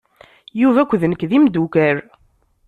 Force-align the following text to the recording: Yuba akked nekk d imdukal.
Yuba 0.61 0.79
akked 0.81 1.01
nekk 1.07 1.21
d 1.29 1.31
imdukal. 1.37 1.97